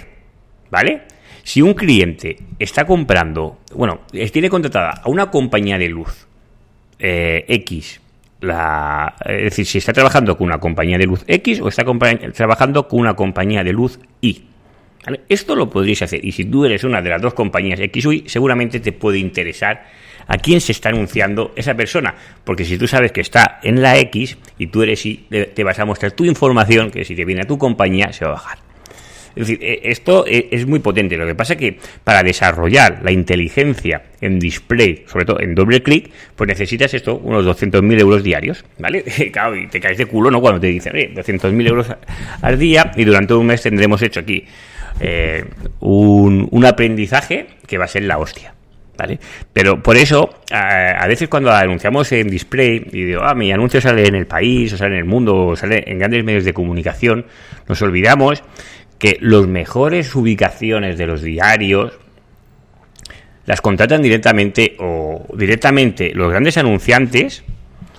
¿vale? 0.71 1.03
Si 1.47 1.61
un 1.61 1.75
cliente 1.75 2.35
está 2.59 2.83
comprando, 2.83 3.59
bueno, 3.73 4.01
tiene 4.33 4.49
contratada 4.49 5.01
a 5.01 5.07
una 5.07 5.31
compañía 5.31 5.77
de 5.77 5.87
luz 5.87 6.27
eh, 6.99 7.45
X, 7.47 8.01
la, 8.41 9.15
es 9.25 9.43
decir, 9.43 9.65
si 9.65 9.77
está 9.77 9.93
trabajando 9.93 10.37
con 10.37 10.45
una 10.45 10.59
compañía 10.59 10.97
de 10.97 11.05
luz 11.05 11.23
X 11.25 11.61
o 11.61 11.69
está 11.69 11.85
trabajando 12.33 12.89
con 12.89 12.99
una 12.99 13.13
compañía 13.13 13.63
de 13.63 13.71
luz 13.71 13.97
Y. 14.19 14.43
Esto 15.29 15.55
lo 15.55 15.69
podríais 15.69 16.01
hacer. 16.01 16.25
Y 16.25 16.33
si 16.33 16.43
tú 16.43 16.65
eres 16.65 16.83
una 16.83 17.01
de 17.01 17.11
las 17.11 17.21
dos 17.21 17.33
compañías 17.33 17.79
X 17.79 18.05
o 18.07 18.11
Y, 18.11 18.25
seguramente 18.27 18.81
te 18.81 18.91
puede 18.91 19.19
interesar 19.19 19.85
a 20.27 20.37
quién 20.39 20.59
se 20.59 20.73
está 20.73 20.89
anunciando 20.89 21.53
esa 21.55 21.75
persona. 21.75 22.13
Porque 22.43 22.65
si 22.65 22.77
tú 22.77 22.89
sabes 22.89 23.13
que 23.13 23.21
está 23.21 23.61
en 23.63 23.81
la 23.81 23.97
X 23.99 24.37
y 24.57 24.67
tú 24.67 24.83
eres 24.83 25.05
Y, 25.05 25.27
te 25.29 25.63
vas 25.63 25.79
a 25.79 25.85
mostrar 25.85 26.11
tu 26.11 26.25
información 26.25 26.91
que 26.91 27.05
si 27.05 27.15
te 27.15 27.23
viene 27.23 27.43
a 27.43 27.47
tu 27.47 27.57
compañía 27.57 28.11
se 28.11 28.25
va 28.25 28.31
a 28.31 28.33
bajar. 28.33 28.66
Es 29.37 29.47
decir, 29.47 29.59
eh, 29.61 29.81
esto 29.83 30.25
eh, 30.27 30.49
es 30.51 30.65
muy 30.65 30.79
potente. 30.79 31.17
Lo 31.17 31.25
que 31.25 31.35
pasa 31.35 31.53
es 31.53 31.59
que 31.59 31.77
para 32.03 32.23
desarrollar 32.23 32.99
la 33.03 33.11
inteligencia 33.11 34.03
en 34.21 34.39
display, 34.39 35.03
sobre 35.07 35.25
todo 35.25 35.39
en 35.39 35.53
doble 35.53 35.83
clic, 35.83 36.09
pues 36.35 36.47
necesitas 36.47 36.93
esto, 36.93 37.17
unos 37.17 37.45
200.000 37.45 37.99
euros 37.99 38.23
diarios, 38.23 38.65
¿vale? 38.79 39.03
Claro, 39.31 39.55
y 39.55 39.67
te 39.67 39.79
caes 39.79 39.97
de 39.97 40.05
culo, 40.05 40.31
¿no? 40.31 40.41
Cuando 40.41 40.59
te 40.59 40.67
dicen, 40.67 40.95
eh, 40.95 41.11
200.000 41.13 41.67
euros 41.67 41.87
al 42.41 42.57
día 42.57 42.91
y 42.95 43.03
durante 43.03 43.33
un 43.33 43.45
mes 43.45 43.61
tendremos 43.61 44.01
hecho 44.01 44.21
aquí 44.21 44.45
eh, 44.99 45.45
un, 45.79 46.47
un 46.49 46.65
aprendizaje 46.65 47.47
que 47.67 47.77
va 47.77 47.85
a 47.85 47.87
ser 47.87 48.03
la 48.03 48.17
hostia. 48.17 48.53
¿Vale? 48.97 49.19
Pero 49.53 49.83
por 49.83 49.95
eso, 49.95 50.27
a, 50.51 51.03
a, 51.03 51.07
veces 51.07 51.29
cuando 51.29 51.51
anunciamos 51.51 52.11
en 52.13 52.29
display 52.29 52.83
y 52.91 53.03
digo, 53.03 53.21
ah, 53.21 53.35
mi 53.35 53.51
anuncio 53.51 53.79
sale 53.79 54.07
en 54.07 54.15
el 54.15 54.25
país, 54.25 54.73
o 54.73 54.77
sale 54.77 54.95
en 54.95 55.01
el 55.01 55.05
mundo, 55.05 55.35
o 55.35 55.55
sale 55.55 55.83
en 55.85 55.99
grandes 55.99 56.23
medios 56.23 56.45
de 56.45 56.53
comunicación, 56.53 57.27
nos 57.67 57.79
olvidamos 57.83 58.43
que 58.99 59.17
los 59.21 59.47
mejores 59.47 60.13
ubicaciones 60.15 60.97
de 60.97 61.07
los 61.07 61.21
diarios 61.21 61.97
las 63.45 63.61
contratan 63.61 64.01
directamente 64.01 64.75
o 64.79 65.25
directamente 65.35 66.11
los 66.13 66.29
grandes 66.29 66.57
anunciantes 66.57 67.43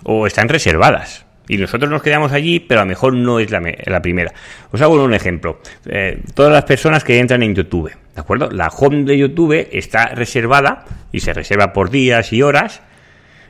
o 0.04 0.26
están 0.26 0.48
reservadas. 0.48 1.24
Y 1.48 1.56
nosotros 1.56 1.90
nos 1.90 2.02
quedamos 2.02 2.32
allí, 2.32 2.60
pero 2.60 2.80
a 2.80 2.84
lo 2.84 2.88
mejor 2.88 3.14
no 3.14 3.40
es 3.40 3.50
la, 3.50 3.62
la 3.86 4.02
primera. 4.02 4.34
Os 4.70 4.82
hago 4.82 5.02
un 5.02 5.14
ejemplo. 5.14 5.60
Eh, 5.86 6.20
todas 6.34 6.52
las 6.52 6.64
personas 6.64 7.04
que 7.04 7.18
entran 7.18 7.42
en 7.42 7.54
YouTube, 7.54 7.90
¿de 7.90 8.20
acuerdo? 8.20 8.50
La 8.50 8.68
home 8.68 9.04
de 9.04 9.16
YouTube 9.16 9.68
está 9.72 10.08
reservada 10.08 10.84
y 11.10 11.20
se 11.20 11.32
reserva 11.32 11.72
por 11.72 11.88
días 11.88 12.34
y 12.34 12.42
horas 12.42 12.82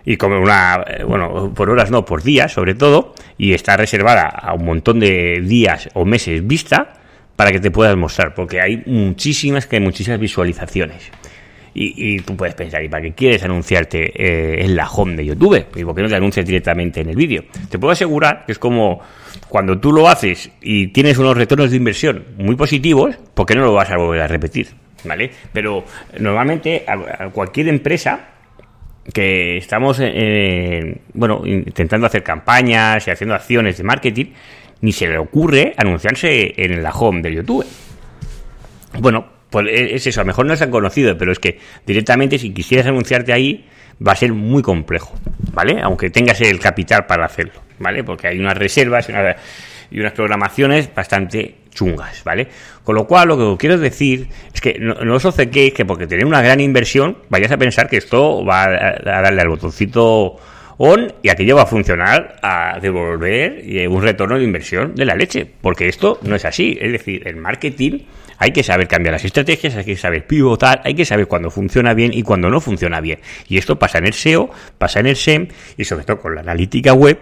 y 0.04 0.16
como 0.16 0.40
una, 0.40 0.84
eh, 0.86 1.02
bueno, 1.02 1.52
por 1.52 1.68
horas 1.70 1.90
no, 1.90 2.04
por 2.04 2.22
días 2.22 2.52
sobre 2.52 2.74
todo, 2.76 3.14
y 3.36 3.52
está 3.52 3.76
reservada 3.76 4.28
a 4.28 4.54
un 4.54 4.64
montón 4.64 5.00
de 5.00 5.42
días 5.42 5.88
o 5.94 6.04
meses 6.04 6.46
vista 6.46 6.94
para 7.38 7.52
que 7.52 7.60
te 7.60 7.70
puedas 7.70 7.96
mostrar, 7.96 8.34
porque 8.34 8.60
hay 8.60 8.82
muchísimas, 8.86 9.64
que 9.64 9.76
hay 9.76 9.82
muchísimas 9.82 10.18
visualizaciones. 10.18 11.08
Y, 11.72 12.14
y, 12.16 12.18
tú 12.18 12.34
puedes 12.34 12.56
pensar, 12.56 12.82
¿y 12.82 12.88
para 12.88 13.00
qué 13.04 13.12
quieres 13.12 13.44
anunciarte 13.44 14.10
eh, 14.12 14.64
en 14.64 14.74
la 14.74 14.90
home 14.90 15.14
de 15.14 15.24
YouTube? 15.24 15.64
¿Y 15.76 15.84
por 15.84 15.94
qué 15.94 16.02
no 16.02 16.08
te 16.08 16.16
anuncias 16.16 16.44
directamente 16.44 17.00
en 17.00 17.10
el 17.10 17.14
vídeo? 17.14 17.44
Te 17.70 17.78
puedo 17.78 17.92
asegurar 17.92 18.44
que 18.44 18.50
es 18.50 18.58
como 18.58 19.00
cuando 19.48 19.78
tú 19.78 19.92
lo 19.92 20.08
haces 20.08 20.50
y 20.60 20.88
tienes 20.88 21.16
unos 21.18 21.36
retornos 21.36 21.70
de 21.70 21.76
inversión 21.76 22.24
muy 22.38 22.56
positivos, 22.56 23.14
¿por 23.34 23.46
qué 23.46 23.54
no 23.54 23.62
lo 23.62 23.72
vas 23.72 23.88
a 23.92 23.96
volver 23.98 24.22
a 24.22 24.26
repetir? 24.26 24.70
¿Vale? 25.04 25.30
Pero 25.52 25.84
normalmente 26.18 26.84
cualquier 27.32 27.68
empresa 27.68 28.30
que 29.14 29.58
estamos, 29.58 30.00
eh, 30.02 31.02
bueno, 31.14 31.42
intentando 31.46 32.08
hacer 32.08 32.24
campañas 32.24 33.06
y 33.06 33.12
haciendo 33.12 33.36
acciones 33.36 33.78
de 33.78 33.84
marketing, 33.84 34.26
ni 34.80 34.92
se 34.92 35.08
le 35.08 35.18
ocurre 35.18 35.74
anunciarse 35.76 36.54
en 36.56 36.82
la 36.82 36.90
home 36.90 37.22
de 37.22 37.34
YouTube. 37.34 37.66
Bueno, 39.00 39.26
pues 39.50 39.66
es 39.70 40.06
eso, 40.06 40.20
a 40.20 40.24
lo 40.24 40.28
mejor 40.28 40.46
no 40.46 40.52
es 40.52 40.60
tan 40.60 40.70
conocido, 40.70 41.16
pero 41.16 41.32
es 41.32 41.38
que 41.38 41.58
directamente 41.86 42.38
si 42.38 42.52
quisieras 42.52 42.86
anunciarte 42.86 43.32
ahí 43.32 43.66
va 44.06 44.12
a 44.12 44.16
ser 44.16 44.32
muy 44.32 44.62
complejo, 44.62 45.14
¿vale? 45.52 45.80
Aunque 45.82 46.10
tengas 46.10 46.40
el 46.40 46.60
capital 46.60 47.06
para 47.06 47.24
hacerlo, 47.24 47.60
¿vale? 47.78 48.04
Porque 48.04 48.28
hay 48.28 48.38
unas 48.38 48.56
reservas 48.56 49.08
y, 49.08 49.12
una, 49.12 49.36
y 49.90 50.00
unas 50.00 50.12
programaciones 50.12 50.94
bastante 50.94 51.56
chungas, 51.70 52.22
¿vale? 52.24 52.48
Con 52.84 52.94
lo 52.94 53.06
cual, 53.06 53.28
lo 53.28 53.56
que 53.56 53.60
quiero 53.60 53.78
decir 53.78 54.28
es 54.52 54.60
que 54.60 54.78
no, 54.78 54.94
no 54.94 55.14
os 55.14 55.34
que 55.34 55.84
porque 55.86 56.06
tenéis 56.06 56.26
una 56.26 56.42
gran 56.42 56.60
inversión 56.60 57.18
vayáis 57.28 57.52
a 57.52 57.56
pensar 57.56 57.88
que 57.88 57.96
esto 57.96 58.44
va 58.44 58.64
a, 58.64 59.18
a 59.18 59.22
darle 59.22 59.40
al 59.40 59.48
botoncito 59.48 60.36
on 60.78 61.12
y 61.22 61.28
aquello 61.28 61.56
va 61.56 61.62
a 61.62 61.66
funcionar 61.66 62.36
a 62.42 62.78
devolver 62.80 63.62
un 63.88 64.02
retorno 64.02 64.38
de 64.38 64.44
inversión 64.44 64.94
de 64.94 65.04
la 65.04 65.14
leche, 65.14 65.46
porque 65.60 65.88
esto 65.88 66.18
no 66.22 66.36
es 66.36 66.44
así, 66.44 66.78
es 66.80 66.92
decir, 66.92 67.26
el 67.26 67.36
marketing 67.36 68.00
hay 68.38 68.52
que 68.52 68.62
saber 68.62 68.86
cambiar 68.86 69.12
las 69.12 69.24
estrategias, 69.24 69.74
hay 69.74 69.84
que 69.84 69.96
saber 69.96 70.24
pivotar, 70.26 70.80
hay 70.84 70.94
que 70.94 71.04
saber 71.04 71.26
cuándo 71.26 71.50
funciona 71.50 71.92
bien 71.92 72.12
y 72.14 72.22
cuándo 72.22 72.48
no 72.48 72.60
funciona 72.60 73.00
bien. 73.00 73.18
Y 73.48 73.58
esto 73.58 73.80
pasa 73.80 73.98
en 73.98 74.06
el 74.06 74.12
SEO, 74.12 74.48
pasa 74.78 75.00
en 75.00 75.08
el 75.08 75.16
SEM 75.16 75.48
y 75.76 75.84
sobre 75.84 76.04
todo 76.04 76.20
con 76.20 76.36
la 76.36 76.42
analítica 76.42 76.92
web 76.92 77.18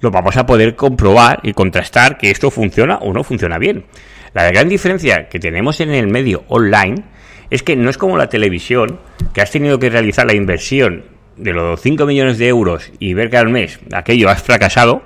lo 0.00 0.10
vamos 0.10 0.38
a 0.38 0.46
poder 0.46 0.74
comprobar 0.74 1.40
y 1.42 1.52
contrastar 1.52 2.16
que 2.16 2.30
esto 2.30 2.50
funciona 2.50 2.96
o 2.96 3.12
no 3.12 3.22
funciona 3.24 3.58
bien. 3.58 3.84
La 4.32 4.50
gran 4.50 4.70
diferencia 4.70 5.28
que 5.28 5.38
tenemos 5.38 5.80
en 5.80 5.90
el 5.90 6.08
medio 6.08 6.44
online 6.48 7.04
es 7.50 7.62
que 7.62 7.76
no 7.76 7.90
es 7.90 7.98
como 7.98 8.16
la 8.16 8.30
televisión, 8.30 9.00
que 9.34 9.42
has 9.42 9.50
tenido 9.50 9.78
que 9.78 9.90
realizar 9.90 10.26
la 10.26 10.34
inversión 10.34 11.04
de 11.36 11.52
los 11.52 11.80
5 11.80 12.06
millones 12.06 12.38
de 12.38 12.48
euros 12.48 12.90
y 12.98 13.14
ver 13.14 13.30
que 13.30 13.36
al 13.36 13.48
mes 13.48 13.78
aquello 13.92 14.28
has 14.28 14.42
fracasado, 14.42 15.02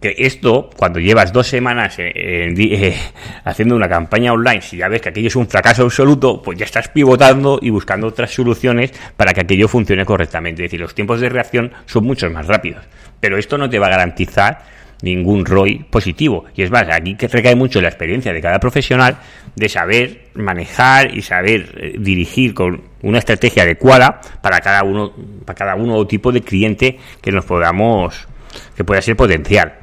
que 0.00 0.16
esto, 0.18 0.68
cuando 0.76 0.98
llevas 0.98 1.32
dos 1.32 1.46
semanas 1.46 1.98
en, 1.98 2.12
en, 2.14 2.60
eh, 2.60 2.96
haciendo 3.44 3.76
una 3.76 3.88
campaña 3.88 4.32
online, 4.32 4.60
si 4.60 4.76
ya 4.76 4.88
ves 4.88 5.00
que 5.00 5.10
aquello 5.10 5.28
es 5.28 5.36
un 5.36 5.46
fracaso 5.46 5.84
absoluto, 5.84 6.42
pues 6.42 6.58
ya 6.58 6.64
estás 6.64 6.88
pivotando 6.88 7.58
y 7.62 7.70
buscando 7.70 8.08
otras 8.08 8.32
soluciones 8.32 8.92
para 9.16 9.32
que 9.32 9.42
aquello 9.42 9.68
funcione 9.68 10.04
correctamente. 10.04 10.64
Es 10.64 10.70
decir, 10.70 10.80
los 10.80 10.94
tiempos 10.94 11.20
de 11.20 11.28
reacción 11.28 11.72
son 11.86 12.04
muchos 12.04 12.30
más 12.32 12.46
rápidos. 12.46 12.84
Pero 13.20 13.38
esto 13.38 13.56
no 13.56 13.70
te 13.70 13.78
va 13.78 13.86
a 13.86 13.90
garantizar 13.90 14.64
ningún 15.02 15.44
ROI 15.44 15.84
positivo. 15.90 16.44
Y 16.54 16.62
es 16.62 16.70
más, 16.70 16.86
aquí 16.90 17.14
que 17.16 17.28
recae 17.28 17.54
mucho 17.54 17.80
la 17.80 17.88
experiencia 17.88 18.32
de 18.32 18.40
cada 18.40 18.58
profesional 18.58 19.18
de 19.54 19.68
saber 19.68 20.28
manejar 20.34 21.14
y 21.14 21.22
saber 21.22 21.74
eh, 21.76 21.94
dirigir 21.98 22.54
con 22.54 22.82
una 23.02 23.18
estrategia 23.18 23.64
adecuada 23.64 24.20
para 24.40 24.60
cada 24.60 24.82
uno, 24.84 25.12
para 25.44 25.56
cada 25.56 25.74
uno 25.74 25.96
o 25.96 26.06
tipo 26.06 26.32
de 26.32 26.40
cliente 26.40 26.98
que 27.20 27.32
nos 27.32 27.44
podamos, 27.44 28.26
que 28.76 28.84
pueda 28.84 29.02
ser 29.02 29.16
potencial. 29.16 29.74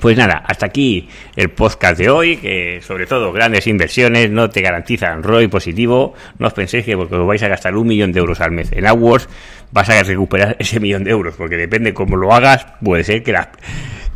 Pues 0.00 0.18
nada, 0.18 0.42
hasta 0.46 0.66
aquí 0.66 1.08
el 1.34 1.50
podcast 1.50 1.96
de 1.96 2.10
hoy, 2.10 2.36
que 2.36 2.80
sobre 2.82 3.06
todo 3.06 3.32
grandes 3.32 3.66
inversiones 3.66 4.30
no 4.30 4.50
te 4.50 4.60
garantizan 4.60 5.22
ROI 5.22 5.48
positivo. 5.48 6.14
No 6.38 6.48
os 6.48 6.52
penséis 6.52 6.84
que 6.84 6.96
porque 6.96 7.14
os 7.14 7.26
vais 7.26 7.42
a 7.42 7.48
gastar 7.48 7.74
un 7.76 7.86
millón 7.86 8.12
de 8.12 8.20
euros 8.20 8.40
al 8.40 8.50
mes 8.50 8.70
en 8.72 8.86
AdWords 8.86 9.28
vas 9.74 9.90
a 9.90 10.02
recuperar 10.02 10.56
ese 10.60 10.80
millón 10.80 11.04
de 11.04 11.10
euros, 11.10 11.34
porque 11.36 11.56
depende 11.56 11.92
cómo 11.92 12.16
lo 12.16 12.32
hagas, 12.32 12.66
puede 12.82 13.04
ser 13.04 13.22
que 13.22 13.32
la, 13.32 13.50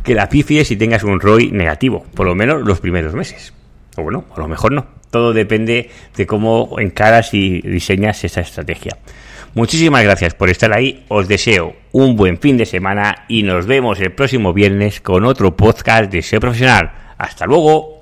que 0.03 0.15
la 0.15 0.29
pifies 0.29 0.71
y 0.71 0.77
tengas 0.77 1.03
un 1.03 1.19
ROI 1.19 1.51
negativo, 1.51 2.05
por 2.13 2.25
lo 2.25 2.35
menos 2.35 2.65
los 2.65 2.79
primeros 2.79 3.13
meses. 3.13 3.53
O 3.97 4.03
bueno, 4.03 4.25
a 4.35 4.39
lo 4.39 4.47
mejor 4.47 4.71
no. 4.71 4.85
Todo 5.11 5.33
depende 5.33 5.89
de 6.15 6.27
cómo 6.27 6.75
encaras 6.79 7.33
y 7.33 7.61
diseñas 7.61 8.23
esa 8.23 8.41
estrategia. 8.41 8.97
Muchísimas 9.55 10.03
gracias 10.03 10.35
por 10.35 10.49
estar 10.49 10.71
ahí. 10.73 11.05
Os 11.07 11.27
deseo 11.27 11.75
un 11.91 12.15
buen 12.15 12.37
fin 12.37 12.57
de 12.57 12.67
semana 12.67 13.25
y 13.27 13.41
nos 13.43 13.65
vemos 13.65 13.99
el 13.99 14.11
próximo 14.11 14.53
viernes 14.53 15.01
con 15.01 15.25
otro 15.25 15.55
podcast 15.55 16.11
de 16.11 16.21
SEO 16.21 16.39
Profesional. 16.39 16.91
Hasta 17.17 17.45
luego. 17.45 17.98